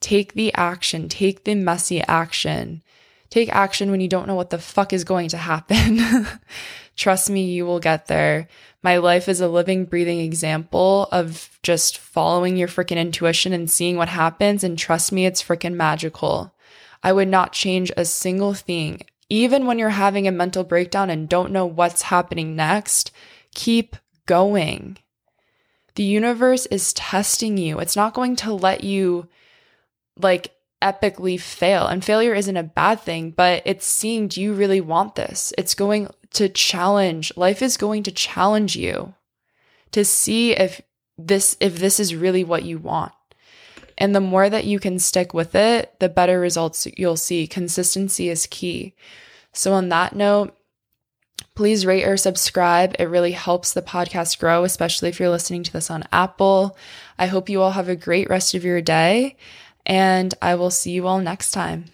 Take 0.00 0.32
the 0.32 0.52
action, 0.54 1.08
take 1.08 1.44
the 1.44 1.54
messy 1.54 2.00
action. 2.02 2.82
Take 3.32 3.48
action 3.48 3.90
when 3.90 4.02
you 4.02 4.08
don't 4.08 4.28
know 4.28 4.34
what 4.34 4.50
the 4.50 4.58
fuck 4.58 4.92
is 4.92 5.04
going 5.04 5.30
to 5.30 5.38
happen. 5.38 6.26
Trust 6.96 7.30
me, 7.30 7.46
you 7.46 7.64
will 7.64 7.80
get 7.80 8.06
there. 8.06 8.46
My 8.82 8.98
life 8.98 9.26
is 9.26 9.40
a 9.40 9.48
living, 9.48 9.86
breathing 9.86 10.20
example 10.20 11.08
of 11.10 11.48
just 11.62 11.96
following 11.96 12.58
your 12.58 12.68
freaking 12.68 12.98
intuition 12.98 13.54
and 13.54 13.70
seeing 13.70 13.96
what 13.96 14.10
happens. 14.10 14.62
And 14.62 14.78
trust 14.78 15.12
me, 15.12 15.24
it's 15.24 15.42
freaking 15.42 15.72
magical. 15.72 16.54
I 17.02 17.14
would 17.14 17.28
not 17.28 17.54
change 17.54 17.90
a 17.96 18.04
single 18.04 18.52
thing. 18.52 19.00
Even 19.30 19.64
when 19.64 19.78
you're 19.78 19.88
having 19.88 20.28
a 20.28 20.30
mental 20.30 20.62
breakdown 20.62 21.08
and 21.08 21.26
don't 21.26 21.52
know 21.52 21.64
what's 21.64 22.02
happening 22.02 22.54
next, 22.54 23.12
keep 23.54 23.96
going. 24.26 24.98
The 25.94 26.02
universe 26.02 26.66
is 26.66 26.92
testing 26.92 27.56
you. 27.56 27.78
It's 27.78 27.96
not 27.96 28.12
going 28.12 28.36
to 28.36 28.52
let 28.52 28.84
you 28.84 29.26
like 30.18 30.52
epically 30.82 31.40
fail. 31.40 31.86
And 31.86 32.04
failure 32.04 32.34
isn't 32.34 32.56
a 32.56 32.62
bad 32.62 33.00
thing, 33.00 33.30
but 33.30 33.62
it's 33.64 33.86
seeing 33.86 34.28
do 34.28 34.42
you 34.42 34.52
really 34.52 34.80
want 34.80 35.14
this? 35.14 35.52
It's 35.56 35.74
going 35.74 36.08
to 36.34 36.48
challenge. 36.48 37.32
Life 37.36 37.62
is 37.62 37.76
going 37.76 38.02
to 38.04 38.12
challenge 38.12 38.76
you 38.76 39.14
to 39.92 40.04
see 40.04 40.52
if 40.52 40.80
this 41.16 41.56
if 41.60 41.78
this 41.78 42.00
is 42.00 42.14
really 42.14 42.44
what 42.44 42.64
you 42.64 42.78
want. 42.78 43.12
And 43.98 44.14
the 44.14 44.20
more 44.20 44.50
that 44.50 44.64
you 44.64 44.80
can 44.80 44.98
stick 44.98 45.32
with 45.32 45.54
it, 45.54 45.94
the 46.00 46.08
better 46.08 46.40
results 46.40 46.86
you'll 46.96 47.16
see. 47.16 47.46
Consistency 47.46 48.28
is 48.28 48.46
key. 48.46 48.94
So 49.52 49.74
on 49.74 49.90
that 49.90 50.16
note, 50.16 50.56
please 51.54 51.84
rate 51.86 52.04
or 52.04 52.16
subscribe. 52.16 52.96
It 52.98 53.04
really 53.04 53.32
helps 53.32 53.72
the 53.72 53.82
podcast 53.82 54.38
grow, 54.38 54.64
especially 54.64 55.08
if 55.08 55.20
you're 55.20 55.30
listening 55.30 55.62
to 55.64 55.72
this 55.72 55.90
on 55.90 56.04
Apple. 56.12 56.76
I 57.18 57.26
hope 57.26 57.48
you 57.48 57.60
all 57.60 57.72
have 57.72 57.88
a 57.88 57.96
great 57.96 58.30
rest 58.30 58.54
of 58.54 58.64
your 58.64 58.80
day, 58.80 59.36
and 59.86 60.34
I 60.40 60.54
will 60.54 60.70
see 60.70 60.92
you 60.92 61.06
all 61.06 61.20
next 61.20 61.50
time. 61.52 61.86